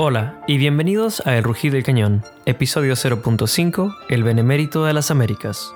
Hola 0.00 0.40
y 0.46 0.58
bienvenidos 0.58 1.26
a 1.26 1.36
El 1.36 1.42
Rugido 1.42 1.74
del 1.74 1.82
Cañón, 1.82 2.22
episodio 2.46 2.94
0.5, 2.94 3.96
El 4.08 4.22
Benemérito 4.22 4.84
de 4.84 4.92
las 4.92 5.10
Américas. 5.10 5.72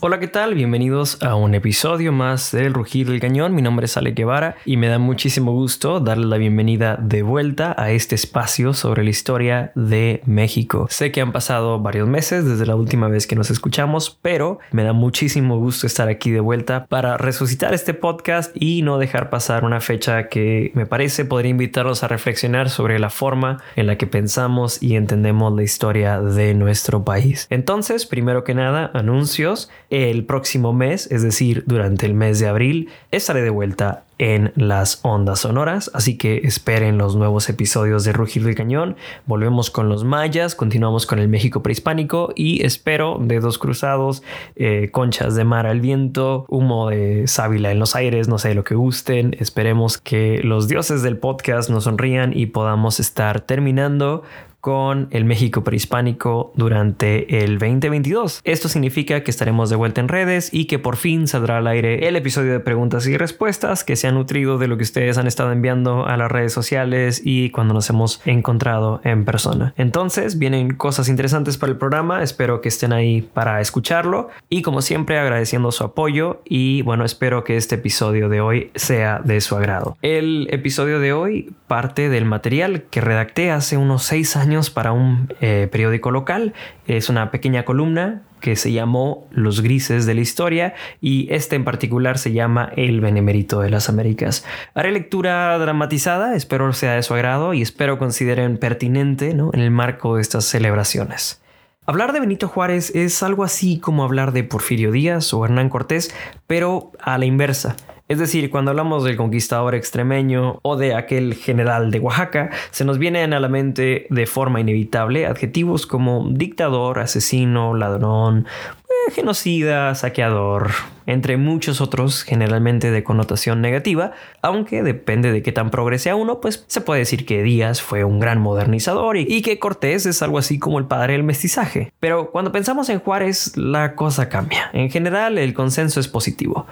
Hola, 0.00 0.20
¿qué 0.20 0.28
tal? 0.28 0.54
Bienvenidos 0.54 1.20
a 1.24 1.34
un 1.34 1.56
episodio 1.56 2.12
más 2.12 2.52
del 2.52 2.72
Rugido 2.72 3.10
del 3.10 3.20
Cañón. 3.20 3.52
Mi 3.52 3.62
nombre 3.62 3.86
es 3.86 3.96
Ale 3.96 4.12
Guevara 4.12 4.54
y 4.64 4.76
me 4.76 4.86
da 4.86 5.00
muchísimo 5.00 5.50
gusto 5.50 5.98
darle 5.98 6.26
la 6.26 6.36
bienvenida 6.36 6.96
de 7.02 7.22
vuelta 7.22 7.74
a 7.76 7.90
este 7.90 8.14
espacio 8.14 8.74
sobre 8.74 9.02
la 9.02 9.10
historia 9.10 9.72
de 9.74 10.22
México. 10.24 10.86
Sé 10.88 11.10
que 11.10 11.20
han 11.20 11.32
pasado 11.32 11.80
varios 11.80 12.06
meses 12.06 12.44
desde 12.44 12.64
la 12.64 12.76
última 12.76 13.08
vez 13.08 13.26
que 13.26 13.34
nos 13.34 13.50
escuchamos, 13.50 14.16
pero 14.22 14.60
me 14.70 14.84
da 14.84 14.92
muchísimo 14.92 15.58
gusto 15.58 15.88
estar 15.88 16.06
aquí 16.06 16.30
de 16.30 16.38
vuelta 16.38 16.86
para 16.86 17.16
resucitar 17.16 17.74
este 17.74 17.92
podcast 17.92 18.54
y 18.54 18.82
no 18.82 18.98
dejar 18.98 19.30
pasar 19.30 19.64
una 19.64 19.80
fecha 19.80 20.28
que 20.28 20.70
me 20.74 20.86
parece 20.86 21.24
podría 21.24 21.50
invitarlos 21.50 22.04
a 22.04 22.08
reflexionar 22.08 22.70
sobre 22.70 23.00
la 23.00 23.10
forma 23.10 23.64
en 23.74 23.88
la 23.88 23.98
que 23.98 24.06
pensamos 24.06 24.80
y 24.80 24.94
entendemos 24.94 25.52
la 25.56 25.64
historia 25.64 26.20
de 26.20 26.54
nuestro 26.54 27.02
país. 27.02 27.48
Entonces, 27.50 28.06
primero 28.06 28.44
que 28.44 28.54
nada, 28.54 28.92
anuncios. 28.94 29.68
El 29.90 30.24
próximo 30.24 30.72
mes, 30.72 31.10
es 31.10 31.22
decir, 31.22 31.64
durante 31.66 32.06
el 32.06 32.14
mes 32.14 32.38
de 32.38 32.48
abril, 32.48 32.88
estaré 33.10 33.42
de 33.42 33.50
vuelta 33.50 34.04
en 34.18 34.52
las 34.56 35.00
ondas 35.02 35.40
sonoras, 35.40 35.90
así 35.94 36.18
que 36.18 36.42
esperen 36.44 36.98
los 36.98 37.16
nuevos 37.16 37.48
episodios 37.48 38.04
de 38.04 38.12
Rugir 38.12 38.44
del 38.44 38.54
Cañón. 38.54 38.96
Volvemos 39.26 39.70
con 39.70 39.88
los 39.88 40.04
mayas, 40.04 40.54
continuamos 40.54 41.06
con 41.06 41.18
el 41.18 41.28
México 41.28 41.62
prehispánico 41.62 42.32
y 42.34 42.64
espero 42.64 43.18
dedos 43.20 43.58
cruzados, 43.58 44.22
eh, 44.56 44.90
conchas 44.90 45.34
de 45.34 45.44
mar 45.44 45.66
al 45.66 45.80
viento, 45.80 46.44
humo 46.48 46.90
de 46.90 47.26
sábila 47.26 47.70
en 47.70 47.78
los 47.78 47.94
aires, 47.94 48.28
no 48.28 48.38
sé 48.38 48.54
lo 48.54 48.64
que 48.64 48.74
gusten. 48.74 49.36
Esperemos 49.38 49.98
que 49.98 50.40
los 50.42 50.68
dioses 50.68 51.02
del 51.02 51.16
podcast 51.16 51.70
nos 51.70 51.84
sonrían 51.84 52.36
y 52.36 52.46
podamos 52.46 53.00
estar 53.00 53.40
terminando 53.40 54.24
con 54.60 55.08
el 55.12 55.24
México 55.24 55.62
prehispánico 55.62 56.52
durante 56.56 57.44
el 57.44 57.58
2022. 57.58 58.40
Esto 58.44 58.68
significa 58.68 59.22
que 59.22 59.30
estaremos 59.30 59.70
de 59.70 59.76
vuelta 59.76 60.00
en 60.00 60.08
redes 60.08 60.52
y 60.52 60.64
que 60.64 60.78
por 60.78 60.96
fin 60.96 61.28
saldrá 61.28 61.58
al 61.58 61.66
aire 61.68 62.08
el 62.08 62.16
episodio 62.16 62.52
de 62.52 62.60
preguntas 62.60 63.06
y 63.06 63.16
respuestas 63.16 63.84
que 63.84 63.96
se 63.96 64.07
nutrido 64.12 64.58
de 64.58 64.68
lo 64.68 64.76
que 64.76 64.82
ustedes 64.82 65.18
han 65.18 65.26
estado 65.26 65.52
enviando 65.52 66.06
a 66.06 66.16
las 66.16 66.30
redes 66.30 66.52
sociales 66.52 67.20
y 67.24 67.50
cuando 67.50 67.74
nos 67.74 67.88
hemos 67.90 68.20
encontrado 68.24 69.00
en 69.04 69.24
persona. 69.24 69.74
Entonces 69.76 70.38
vienen 70.38 70.74
cosas 70.74 71.08
interesantes 71.08 71.56
para 71.56 71.72
el 71.72 71.78
programa, 71.78 72.22
espero 72.22 72.60
que 72.60 72.68
estén 72.68 72.92
ahí 72.92 73.22
para 73.22 73.60
escucharlo 73.60 74.28
y 74.48 74.62
como 74.62 74.82
siempre 74.82 75.18
agradeciendo 75.18 75.72
su 75.72 75.84
apoyo 75.84 76.40
y 76.44 76.82
bueno 76.82 77.04
espero 77.04 77.44
que 77.44 77.56
este 77.56 77.76
episodio 77.76 78.28
de 78.28 78.40
hoy 78.40 78.70
sea 78.74 79.20
de 79.24 79.40
su 79.40 79.56
agrado. 79.56 79.96
El 80.02 80.48
episodio 80.50 81.00
de 81.00 81.12
hoy 81.12 81.52
parte 81.66 82.08
del 82.08 82.24
material 82.24 82.84
que 82.90 83.00
redacté 83.00 83.50
hace 83.50 83.76
unos 83.76 84.02
seis 84.02 84.36
años 84.36 84.70
para 84.70 84.92
un 84.92 85.32
eh, 85.40 85.68
periódico 85.70 86.10
local. 86.10 86.54
Es 86.86 87.08
una 87.08 87.30
pequeña 87.30 87.64
columna 87.64 88.22
que 88.40 88.56
se 88.56 88.72
llamó 88.72 89.26
Los 89.30 89.60
Grises 89.60 90.06
de 90.06 90.14
la 90.14 90.20
Historia 90.20 90.74
y 91.00 91.32
este 91.32 91.56
en 91.56 91.64
particular 91.64 92.18
se 92.18 92.32
llama 92.32 92.70
El 92.76 93.00
Benemérito 93.00 93.60
de 93.60 93.70
las 93.70 93.88
Américas. 93.88 94.44
Haré 94.74 94.92
lectura 94.92 95.58
dramatizada, 95.58 96.34
espero 96.34 96.72
sea 96.72 96.94
de 96.94 97.02
su 97.02 97.14
agrado 97.14 97.54
y 97.54 97.62
espero 97.62 97.98
consideren 97.98 98.58
pertinente 98.58 99.30
en 99.30 99.60
el 99.60 99.70
marco 99.70 100.16
de 100.16 100.22
estas 100.22 100.44
celebraciones. 100.44 101.42
Hablar 101.86 102.12
de 102.12 102.20
Benito 102.20 102.48
Juárez 102.48 102.94
es 102.94 103.22
algo 103.22 103.44
así 103.44 103.78
como 103.78 104.04
hablar 104.04 104.32
de 104.32 104.44
Porfirio 104.44 104.92
Díaz 104.92 105.32
o 105.32 105.44
Hernán 105.44 105.70
Cortés, 105.70 106.14
pero 106.46 106.92
a 107.00 107.16
la 107.16 107.24
inversa. 107.24 107.76
Es 108.08 108.18
decir, 108.18 108.48
cuando 108.48 108.70
hablamos 108.70 109.04
del 109.04 109.18
conquistador 109.18 109.74
extremeño 109.74 110.60
o 110.62 110.76
de 110.76 110.94
aquel 110.94 111.34
general 111.34 111.90
de 111.90 112.00
Oaxaca, 112.00 112.48
se 112.70 112.86
nos 112.86 112.96
vienen 112.96 113.34
a 113.34 113.40
la 113.40 113.48
mente 113.48 114.06
de 114.08 114.26
forma 114.26 114.60
inevitable 114.60 115.26
adjetivos 115.26 115.86
como 115.86 116.26
dictador, 116.30 117.00
asesino, 117.00 117.74
ladrón, 117.74 118.46
eh, 118.88 119.12
genocida, 119.12 119.94
saqueador, 119.94 120.70
entre 121.04 121.36
muchos 121.36 121.82
otros 121.82 122.22
generalmente 122.22 122.90
de 122.90 123.04
connotación 123.04 123.60
negativa, 123.60 124.12
aunque 124.40 124.82
depende 124.82 125.30
de 125.30 125.42
qué 125.42 125.52
tan 125.52 125.70
progrese 125.70 126.08
a 126.08 126.16
uno, 126.16 126.40
pues 126.40 126.64
se 126.66 126.80
puede 126.80 127.00
decir 127.00 127.26
que 127.26 127.42
Díaz 127.42 127.82
fue 127.82 128.04
un 128.04 128.20
gran 128.20 128.40
modernizador 128.40 129.18
y, 129.18 129.26
y 129.28 129.42
que 129.42 129.58
Cortés 129.58 130.06
es 130.06 130.22
algo 130.22 130.38
así 130.38 130.58
como 130.58 130.78
el 130.78 130.86
padre 130.86 131.12
del 131.12 131.24
mestizaje. 131.24 131.92
Pero 132.00 132.30
cuando 132.30 132.52
pensamos 132.52 132.88
en 132.88 133.00
Juárez, 133.00 133.54
la 133.58 133.94
cosa 133.94 134.30
cambia. 134.30 134.70
En 134.72 134.88
general, 134.88 135.36
el 135.36 135.52
consenso 135.52 136.00
es 136.00 136.08
positivo. 136.08 136.66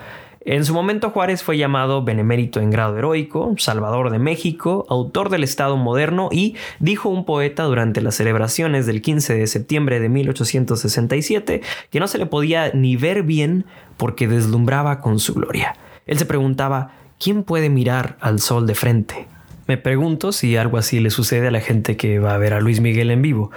En 0.49 0.65
su 0.65 0.75
momento 0.75 1.11
Juárez 1.11 1.43
fue 1.43 1.59
llamado 1.59 2.05
benemérito 2.05 2.61
en 2.61 2.71
grado 2.71 2.97
heroico, 2.97 3.57
salvador 3.59 4.11
de 4.11 4.21
México, 4.21 4.87
autor 4.89 5.29
del 5.29 5.43
Estado 5.43 5.77
moderno 5.77 6.29
y, 6.31 6.55
dijo 6.79 7.09
un 7.09 7.25
poeta 7.25 7.65
durante 7.65 8.01
las 8.01 8.15
celebraciones 8.15 8.87
del 8.87 9.03
15 9.03 9.35
de 9.35 9.49
septiembre 9.49 9.99
de 9.99 10.09
1867, 10.09 11.63
que 11.91 11.99
no 11.99 12.07
se 12.07 12.19
le 12.19 12.27
podía 12.27 12.71
ni 12.73 12.95
ver 12.95 13.25
bien 13.25 13.65
porque 13.97 14.29
deslumbraba 14.29 15.01
con 15.01 15.19
su 15.19 15.35
gloria. 15.35 15.75
Él 16.07 16.17
se 16.17 16.27
preguntaba, 16.27 16.93
¿quién 17.19 17.43
puede 17.43 17.69
mirar 17.69 18.17
al 18.21 18.39
sol 18.39 18.69
de 18.69 18.77
frente? 18.77 19.27
Me 19.67 19.79
pregunto 19.79 20.31
si 20.31 20.57
algo 20.57 20.79
así 20.79 21.01
le 21.01 21.11
sucede 21.11 21.49
a 21.49 21.51
la 21.51 21.61
gente 21.61 21.97
que 21.97 22.21
va 22.21 22.35
a 22.35 22.39
ver 22.39 22.55
a 22.55 22.61
Luis 22.61 22.81
Miguel 22.81 23.11
en 23.11 23.21
vivo. 23.21 23.51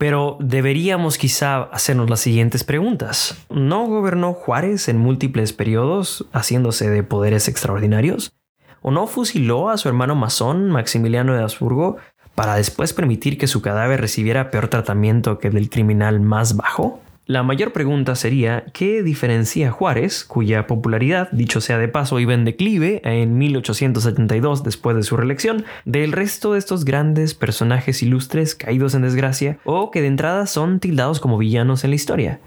Pero 0.00 0.38
deberíamos 0.40 1.18
quizá 1.18 1.64
hacernos 1.64 2.08
las 2.08 2.20
siguientes 2.20 2.64
preguntas. 2.64 3.36
¿No 3.50 3.84
gobernó 3.86 4.32
Juárez 4.32 4.88
en 4.88 4.96
múltiples 4.96 5.52
periodos, 5.52 6.24
haciéndose 6.32 6.88
de 6.88 7.02
poderes 7.02 7.48
extraordinarios? 7.48 8.32
¿O 8.80 8.92
no 8.92 9.06
fusiló 9.06 9.68
a 9.68 9.76
su 9.76 9.88
hermano 9.90 10.14
masón, 10.14 10.70
Maximiliano 10.70 11.34
de 11.34 11.42
Habsburgo, 11.42 11.98
para 12.34 12.54
después 12.54 12.94
permitir 12.94 13.36
que 13.36 13.46
su 13.46 13.60
cadáver 13.60 14.00
recibiera 14.00 14.50
peor 14.50 14.68
tratamiento 14.68 15.38
que 15.38 15.48
el 15.48 15.54
del 15.54 15.68
criminal 15.68 16.18
más 16.18 16.56
bajo? 16.56 17.02
La 17.26 17.42
mayor 17.44 17.72
pregunta 17.72 18.16
sería, 18.16 18.64
¿qué 18.72 19.04
diferencia 19.04 19.70
Juárez, 19.70 20.24
cuya 20.24 20.66
popularidad, 20.66 21.28
dicho 21.30 21.60
sea 21.60 21.78
de 21.78 21.86
paso, 21.86 22.18
iba 22.18 22.34
en 22.34 22.44
declive 22.44 23.02
en 23.04 23.38
1872 23.38 24.64
después 24.64 24.96
de 24.96 25.04
su 25.04 25.16
reelección, 25.16 25.64
del 25.84 26.10
resto 26.10 26.54
de 26.54 26.58
estos 26.58 26.84
grandes 26.84 27.34
personajes 27.34 28.02
ilustres 28.02 28.56
caídos 28.56 28.94
en 28.94 29.02
desgracia 29.02 29.58
o 29.64 29.92
que 29.92 30.00
de 30.00 30.08
entrada 30.08 30.46
son 30.46 30.80
tildados 30.80 31.20
como 31.20 31.38
villanos 31.38 31.84
en 31.84 31.90
la 31.90 31.96
historia? 31.96 32.40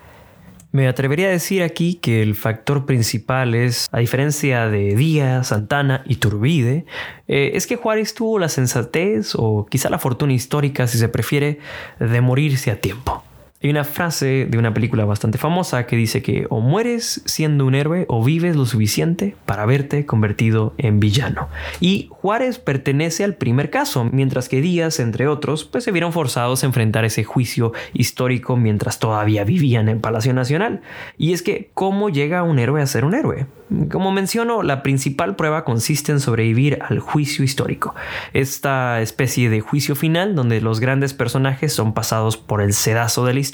Me 0.73 0.87
atrevería 0.87 1.27
a 1.27 1.29
decir 1.29 1.61
aquí 1.61 1.93
que 1.93 2.23
el 2.23 2.33
factor 2.33 2.87
principal 2.87 3.53
es, 3.53 3.87
a 3.91 3.99
diferencia 3.99 4.67
de 4.67 4.95
Díaz, 4.95 5.49
Santana 5.49 6.01
y 6.07 6.15
Turbide, 6.15 6.85
eh, 7.27 7.51
es 7.53 7.67
que 7.67 7.75
Juárez 7.75 8.15
tuvo 8.15 8.39
la 8.39 8.49
sensatez 8.49 9.33
o 9.35 9.67
quizá 9.67 9.91
la 9.91 9.99
fortuna 9.99 10.33
histórica, 10.33 10.87
si 10.87 10.97
se 10.97 11.09
prefiere, 11.09 11.59
de 11.99 12.21
morirse 12.21 12.71
a 12.71 12.81
tiempo. 12.81 13.22
Hay 13.63 13.69
una 13.69 13.85
frase 13.85 14.45
de 14.45 14.57
una 14.57 14.73
película 14.73 15.05
bastante 15.05 15.37
famosa 15.37 15.85
que 15.85 15.95
dice 15.95 16.21
que 16.21 16.47
o 16.49 16.59
mueres 16.59 17.21
siendo 17.23 17.65
un 17.65 17.75
héroe 17.75 18.05
o 18.09 18.21
vives 18.21 18.57
lo 18.57 18.65
suficiente 18.65 19.37
para 19.45 19.65
verte 19.65 20.05
convertido 20.05 20.73
en 20.77 20.99
villano. 20.99 21.47
Y 21.79 22.09
Juárez 22.09 22.59
pertenece 22.59 23.23
al 23.23 23.35
primer 23.35 23.69
caso, 23.69 24.03
mientras 24.11 24.49
que 24.49 24.59
Díaz, 24.59 24.99
entre 24.99 25.29
otros, 25.29 25.63
pues 25.63 25.85
se 25.85 25.93
vieron 25.93 26.11
forzados 26.11 26.61
a 26.61 26.65
enfrentar 26.65 27.05
ese 27.05 27.23
juicio 27.23 27.71
histórico 27.93 28.57
mientras 28.57 28.99
todavía 28.99 29.45
vivían 29.45 29.87
en 29.87 30.01
Palacio 30.01 30.33
Nacional. 30.33 30.81
Y 31.17 31.31
es 31.31 31.41
que, 31.41 31.71
¿cómo 31.73 32.09
llega 32.09 32.43
un 32.43 32.59
héroe 32.59 32.81
a 32.81 32.85
ser 32.85 33.05
un 33.05 33.13
héroe? 33.13 33.45
Como 33.89 34.11
menciono, 34.11 34.61
la 34.61 34.83
principal 34.83 35.37
prueba 35.37 35.63
consiste 35.63 36.11
en 36.11 36.19
sobrevivir 36.19 36.79
al 36.81 36.99
juicio 36.99 37.43
histórico, 37.45 37.95
esta 38.33 39.01
especie 39.01 39.49
de 39.49 39.61
juicio 39.61 39.95
final 39.95 40.35
donde 40.35 40.61
los 40.61 40.79
grandes 40.79 41.13
personajes 41.13 41.73
son 41.73 41.93
pasados 41.93 42.37
por 42.37 42.61
el 42.61 42.73
sedazo 42.73 43.25
de 43.25 43.33
la 43.33 43.39
historia 43.39 43.52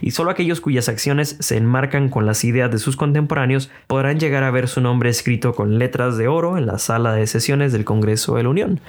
y 0.00 0.10
solo 0.12 0.30
aquellos 0.30 0.60
cuyas 0.60 0.88
acciones 0.88 1.36
se 1.40 1.56
enmarcan 1.56 2.08
con 2.08 2.26
las 2.26 2.44
ideas 2.44 2.70
de 2.70 2.78
sus 2.78 2.96
contemporáneos 2.96 3.70
podrán 3.86 4.20
llegar 4.20 4.44
a 4.44 4.50
ver 4.50 4.68
su 4.68 4.80
nombre 4.80 5.10
escrito 5.10 5.54
con 5.54 5.78
letras 5.78 6.16
de 6.16 6.28
oro 6.28 6.56
en 6.56 6.66
la 6.66 6.78
sala 6.78 7.12
de 7.12 7.26
sesiones 7.26 7.72
del 7.72 7.84
Congreso 7.84 8.36
de 8.36 8.44
la 8.44 8.48
Unión. 8.48 8.80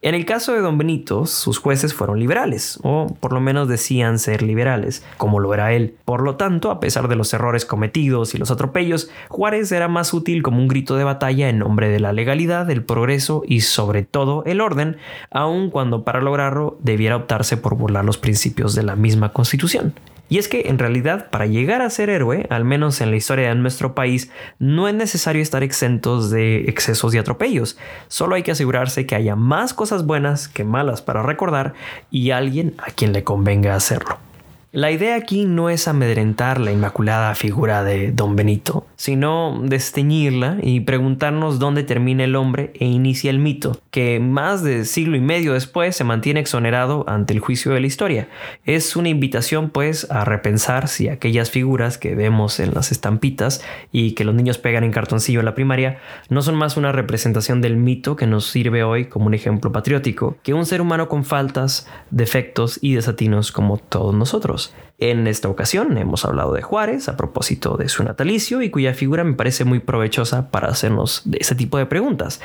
En 0.00 0.14
el 0.14 0.24
caso 0.26 0.52
de 0.52 0.60
Don 0.60 0.78
Benito, 0.78 1.26
sus 1.26 1.58
jueces 1.58 1.92
fueron 1.92 2.20
liberales, 2.20 2.78
o 2.84 3.08
por 3.18 3.32
lo 3.32 3.40
menos 3.40 3.66
decían 3.66 4.20
ser 4.20 4.42
liberales, 4.42 5.04
como 5.16 5.40
lo 5.40 5.52
era 5.52 5.72
él. 5.72 5.96
Por 6.04 6.22
lo 6.22 6.36
tanto, 6.36 6.70
a 6.70 6.78
pesar 6.78 7.08
de 7.08 7.16
los 7.16 7.34
errores 7.34 7.64
cometidos 7.64 8.32
y 8.32 8.38
los 8.38 8.52
atropellos, 8.52 9.10
Juárez 9.28 9.72
era 9.72 9.88
más 9.88 10.14
útil 10.14 10.44
como 10.44 10.58
un 10.58 10.68
grito 10.68 10.94
de 10.94 11.02
batalla 11.02 11.48
en 11.48 11.58
nombre 11.58 11.88
de 11.88 11.98
la 11.98 12.12
legalidad, 12.12 12.70
el 12.70 12.84
progreso 12.84 13.42
y 13.44 13.62
sobre 13.62 14.04
todo 14.04 14.44
el 14.44 14.60
orden, 14.60 14.98
aun 15.32 15.68
cuando 15.68 16.04
para 16.04 16.20
lograrlo 16.20 16.78
debiera 16.80 17.16
optarse 17.16 17.56
por 17.56 17.74
burlar 17.74 18.04
los 18.04 18.18
principios 18.18 18.76
de 18.76 18.84
la 18.84 18.94
misma 18.94 19.32
constitución. 19.32 19.94
Y 20.28 20.38
es 20.38 20.48
que 20.48 20.68
en 20.68 20.78
realidad 20.78 21.30
para 21.30 21.46
llegar 21.46 21.82
a 21.82 21.90
ser 21.90 22.10
héroe, 22.10 22.46
al 22.50 22.64
menos 22.64 23.00
en 23.00 23.10
la 23.10 23.16
historia 23.16 23.48
de 23.48 23.54
nuestro 23.54 23.94
país, 23.94 24.30
no 24.58 24.88
es 24.88 24.94
necesario 24.94 25.42
estar 25.42 25.62
exentos 25.62 26.30
de 26.30 26.68
excesos 26.68 27.14
y 27.14 27.18
atropellos. 27.18 27.78
Solo 28.08 28.34
hay 28.34 28.42
que 28.42 28.52
asegurarse 28.52 29.06
que 29.06 29.14
haya 29.14 29.36
más 29.36 29.74
cosas 29.74 30.04
buenas 30.04 30.48
que 30.48 30.64
malas 30.64 31.02
para 31.02 31.22
recordar 31.22 31.74
y 32.10 32.30
alguien 32.30 32.74
a 32.78 32.90
quien 32.90 33.12
le 33.12 33.24
convenga 33.24 33.74
hacerlo. 33.74 34.27
La 34.70 34.90
idea 34.90 35.16
aquí 35.16 35.46
no 35.46 35.70
es 35.70 35.88
amedrentar 35.88 36.60
la 36.60 36.70
inmaculada 36.70 37.34
figura 37.34 37.82
de 37.84 38.12
Don 38.12 38.36
Benito, 38.36 38.86
sino 38.96 39.58
desteñirla 39.64 40.58
y 40.62 40.80
preguntarnos 40.80 41.58
dónde 41.58 41.84
termina 41.84 42.24
el 42.24 42.36
hombre 42.36 42.74
e 42.74 42.84
inicia 42.84 43.30
el 43.30 43.38
mito, 43.38 43.80
que 43.90 44.20
más 44.20 44.62
de 44.62 44.84
siglo 44.84 45.16
y 45.16 45.20
medio 45.20 45.54
después 45.54 45.96
se 45.96 46.04
mantiene 46.04 46.40
exonerado 46.40 47.06
ante 47.08 47.32
el 47.32 47.40
juicio 47.40 47.72
de 47.72 47.80
la 47.80 47.86
historia. 47.86 48.28
Es 48.66 48.94
una 48.94 49.08
invitación 49.08 49.70
pues 49.70 50.06
a 50.10 50.26
repensar 50.26 50.88
si 50.88 51.08
aquellas 51.08 51.50
figuras 51.50 51.96
que 51.96 52.14
vemos 52.14 52.60
en 52.60 52.74
las 52.74 52.92
estampitas 52.92 53.62
y 53.90 54.12
que 54.12 54.24
los 54.24 54.34
niños 54.34 54.58
pegan 54.58 54.84
en 54.84 54.92
cartoncillo 54.92 55.38
en 55.38 55.46
la 55.46 55.54
primaria 55.54 55.96
no 56.28 56.42
son 56.42 56.56
más 56.56 56.76
una 56.76 56.92
representación 56.92 57.62
del 57.62 57.78
mito 57.78 58.16
que 58.16 58.26
nos 58.26 58.44
sirve 58.46 58.84
hoy 58.84 59.06
como 59.06 59.28
un 59.28 59.34
ejemplo 59.34 59.72
patriótico, 59.72 60.36
que 60.42 60.52
un 60.52 60.66
ser 60.66 60.82
humano 60.82 61.08
con 61.08 61.24
faltas, 61.24 61.88
defectos 62.10 62.78
y 62.82 62.92
desatinos 62.92 63.50
como 63.50 63.78
todos 63.78 64.14
nosotros. 64.14 64.57
En 64.98 65.26
esta 65.26 65.48
ocasión 65.48 65.96
hemos 65.96 66.24
hablado 66.24 66.52
de 66.52 66.62
Juárez 66.62 67.08
a 67.08 67.16
propósito 67.16 67.76
de 67.76 67.88
su 67.88 68.02
natalicio 68.02 68.62
y 68.62 68.70
cuya 68.70 68.94
figura 68.94 69.24
me 69.24 69.34
parece 69.34 69.64
muy 69.64 69.78
provechosa 69.78 70.50
para 70.50 70.68
hacernos 70.68 71.22
ese 71.38 71.54
tipo 71.54 71.78
de 71.78 71.86
preguntas. 71.86 72.40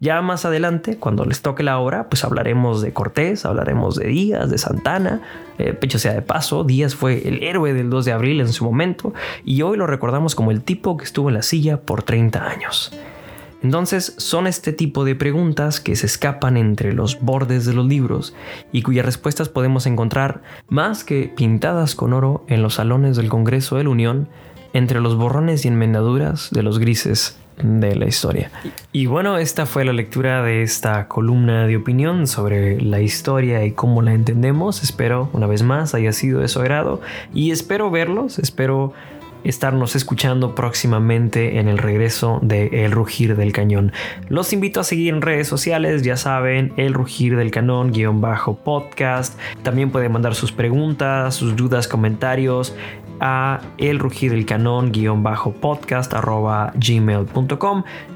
Ya 0.00 0.22
más 0.22 0.44
adelante, 0.44 0.96
cuando 0.96 1.24
les 1.24 1.42
toque 1.42 1.64
la 1.64 1.78
hora, 1.78 2.08
pues 2.08 2.24
hablaremos 2.24 2.82
de 2.82 2.92
Cortés, 2.92 3.44
hablaremos 3.44 3.96
de 3.96 4.06
Díaz, 4.06 4.48
de 4.48 4.56
Santana. 4.56 5.22
Eh, 5.58 5.72
pecho 5.72 5.98
sea 5.98 6.12
de 6.12 6.22
paso, 6.22 6.62
Díaz 6.62 6.94
fue 6.94 7.26
el 7.26 7.42
héroe 7.42 7.74
del 7.74 7.90
2 7.90 8.04
de 8.04 8.12
abril 8.12 8.40
en 8.40 8.52
su 8.52 8.64
momento 8.64 9.12
y 9.44 9.62
hoy 9.62 9.76
lo 9.76 9.88
recordamos 9.88 10.36
como 10.36 10.52
el 10.52 10.62
tipo 10.62 10.96
que 10.96 11.04
estuvo 11.04 11.28
en 11.28 11.34
la 11.34 11.42
silla 11.42 11.78
por 11.78 12.04
30 12.04 12.48
años. 12.48 12.92
Entonces 13.62 14.14
son 14.18 14.46
este 14.46 14.72
tipo 14.72 15.04
de 15.04 15.14
preguntas 15.14 15.80
que 15.80 15.96
se 15.96 16.06
escapan 16.06 16.56
entre 16.56 16.92
los 16.92 17.20
bordes 17.20 17.64
de 17.66 17.74
los 17.74 17.86
libros 17.86 18.34
y 18.72 18.82
cuyas 18.82 19.04
respuestas 19.04 19.48
podemos 19.48 19.86
encontrar 19.86 20.42
más 20.68 21.04
que 21.04 21.32
pintadas 21.34 21.94
con 21.94 22.12
oro 22.12 22.44
en 22.48 22.62
los 22.62 22.74
salones 22.74 23.16
del 23.16 23.28
Congreso 23.28 23.76
de 23.76 23.84
la 23.84 23.90
Unión, 23.90 24.28
entre 24.72 25.00
los 25.00 25.16
borrones 25.16 25.64
y 25.64 25.68
enmendaduras 25.68 26.50
de 26.50 26.62
los 26.62 26.78
grises 26.78 27.38
de 27.62 27.96
la 27.96 28.06
historia. 28.06 28.50
Y 28.92 29.06
bueno, 29.06 29.38
esta 29.38 29.66
fue 29.66 29.84
la 29.84 29.92
lectura 29.92 30.42
de 30.42 30.62
esta 30.62 31.08
columna 31.08 31.66
de 31.66 31.76
opinión 31.76 32.26
sobre 32.26 32.80
la 32.80 33.00
historia 33.00 33.64
y 33.64 33.72
cómo 33.72 34.02
la 34.02 34.12
entendemos. 34.12 34.82
Espero 34.82 35.30
una 35.32 35.46
vez 35.46 35.62
más 35.62 35.94
haya 35.94 36.12
sido 36.12 36.40
de 36.40 36.48
su 36.48 36.60
agrado 36.60 37.00
y 37.34 37.50
espero 37.50 37.90
verlos, 37.90 38.38
espero 38.38 38.92
estarnos 39.44 39.96
escuchando 39.96 40.54
próximamente 40.54 41.58
en 41.58 41.68
el 41.68 41.78
regreso 41.78 42.38
de 42.42 42.84
El 42.84 42.92
Rugir 42.92 43.36
del 43.36 43.52
Cañón. 43.52 43.92
Los 44.28 44.52
invito 44.52 44.80
a 44.80 44.84
seguir 44.84 45.14
en 45.14 45.22
redes 45.22 45.48
sociales, 45.48 46.02
ya 46.02 46.16
saben, 46.16 46.72
El 46.76 46.94
Rugir 46.94 47.36
del 47.36 47.50
Cañón 47.50 47.92
guion 47.92 48.20
bajo 48.20 48.56
podcast. 48.56 49.38
También 49.62 49.90
pueden 49.90 50.12
mandar 50.12 50.34
sus 50.34 50.52
preguntas, 50.52 51.34
sus 51.34 51.56
dudas, 51.56 51.88
comentarios 51.88 52.74
a 53.20 53.60
el 53.78 53.98
rugir 53.98 54.32
del 54.32 54.46
canon 54.46 54.92
guion 54.92 55.22
bajo 55.22 55.52
podcast 55.52 56.14
arroba 56.14 56.72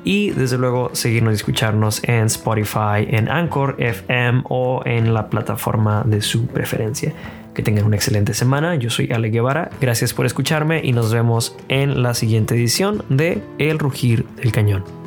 y 0.05 0.31
desde 0.31 0.59
luego 0.59 0.91
seguirnos 0.93 1.33
y 1.33 1.37
escucharnos 1.37 2.03
en 2.05 2.27
Spotify, 2.27 3.07
en 3.09 3.29
Anchor 3.29 3.77
FM 3.79 4.43
o 4.49 4.83
en 4.85 5.15
la 5.15 5.29
plataforma 5.29 6.03
de 6.05 6.23
su 6.23 6.47
preferencia. 6.47 7.13
Que 7.55 7.63
tengan 7.63 7.85
una 7.85 7.97
excelente 7.97 8.33
semana. 8.33 8.77
Yo 8.77 8.89
soy 8.89 9.13
Ale 9.13 9.29
Guevara. 9.29 9.71
Gracias 9.79 10.15
por 10.15 10.25
escucharme 10.25 10.81
y 10.83 10.93
nos 10.93 11.13
vemos 11.13 11.55
en 11.69 12.03
la 12.03 12.15
siguiente 12.15 12.55
edición 12.55 13.05
de 13.11 13.43
El 13.59 13.79
Rugir 13.79 14.25
del 14.37 14.53
Cañón. 14.53 15.02